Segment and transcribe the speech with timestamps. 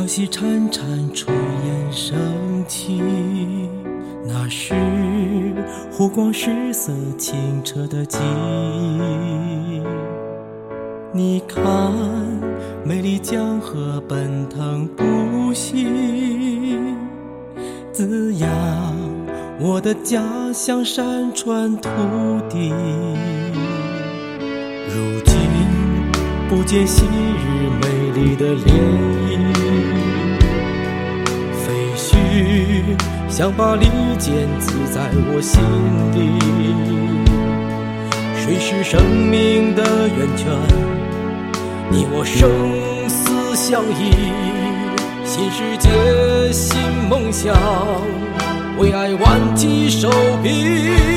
[0.00, 0.42] 小溪潺
[0.72, 0.80] 潺，
[1.12, 3.02] 炊烟升起。
[4.26, 4.72] 那是
[5.92, 8.18] 湖光失色、清澈的记
[8.96, 9.82] 忆。
[11.12, 11.62] 你看，
[12.82, 15.86] 美丽江河奔腾不息，
[17.92, 18.48] 滋养
[19.60, 20.22] 我的家
[20.54, 21.90] 乡山川土
[22.48, 22.72] 地。
[24.88, 25.36] 如今
[26.48, 28.68] 不见昔日美你的涟
[29.30, 29.38] 漪，
[31.54, 32.04] 废墟
[33.30, 33.86] 像把利
[34.18, 35.58] 剑刺在我心
[36.12, 36.18] 里。
[38.36, 40.46] 水是生命的源泉。
[41.90, 42.46] 你我生
[43.08, 44.12] 死相依，
[45.24, 45.88] 新世界
[46.52, 47.56] 新梦想，
[48.76, 50.10] 为爱挽起手
[50.42, 51.09] 臂。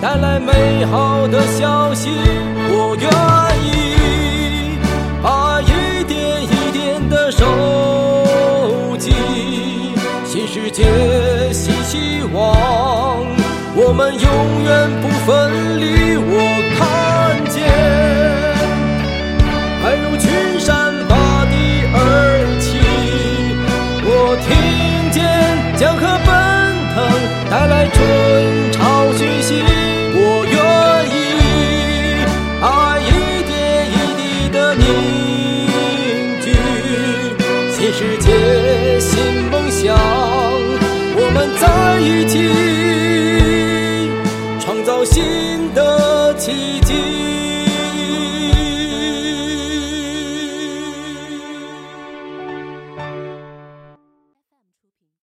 [0.00, 2.10] 带来美好的消息。
[2.72, 3.08] 我愿
[3.64, 4.78] 意
[5.22, 9.12] 把一点一点的收集。
[10.24, 10.48] 新。
[10.48, 13.24] 世界新希望，
[13.76, 16.16] 我们永远不分离。
[16.16, 16.32] 我
[16.76, 16.80] 看
[17.48, 17.62] 见
[19.84, 21.52] 爱如群山拔地
[21.94, 21.98] 而
[22.58, 22.68] 起，
[24.04, 24.08] 我
[24.46, 24.48] 听
[25.12, 25.18] 见
[25.76, 26.28] 江河奔
[26.94, 26.98] 腾
[27.48, 27.98] 带来春
[37.92, 39.96] 世界新梦想
[41.16, 42.38] 我们在一起
[44.60, 47.49] 创造新的奇迹。